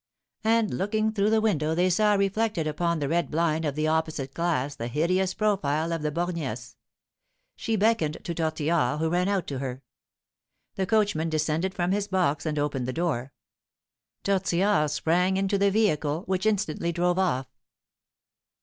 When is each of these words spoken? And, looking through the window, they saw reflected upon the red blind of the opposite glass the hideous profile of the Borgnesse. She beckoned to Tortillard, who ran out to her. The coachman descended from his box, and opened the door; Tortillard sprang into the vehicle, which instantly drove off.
And, 0.43 0.73
looking 0.73 1.11
through 1.11 1.29
the 1.29 1.41
window, 1.41 1.75
they 1.75 1.91
saw 1.91 2.15
reflected 2.15 2.65
upon 2.65 2.97
the 2.97 3.07
red 3.07 3.29
blind 3.29 3.65
of 3.65 3.75
the 3.75 3.87
opposite 3.87 4.33
glass 4.33 4.73
the 4.73 4.87
hideous 4.87 5.35
profile 5.35 5.93
of 5.93 6.01
the 6.01 6.11
Borgnesse. 6.11 6.75
She 7.55 7.75
beckoned 7.75 8.17
to 8.23 8.33
Tortillard, 8.33 8.97
who 8.97 9.11
ran 9.11 9.27
out 9.27 9.45
to 9.45 9.59
her. 9.59 9.83
The 10.73 10.87
coachman 10.87 11.29
descended 11.29 11.75
from 11.75 11.91
his 11.91 12.07
box, 12.07 12.47
and 12.47 12.57
opened 12.57 12.87
the 12.87 12.93
door; 12.93 13.31
Tortillard 14.23 14.89
sprang 14.89 15.37
into 15.37 15.59
the 15.59 15.69
vehicle, 15.69 16.23
which 16.23 16.47
instantly 16.47 16.91
drove 16.91 17.19
off. 17.19 17.45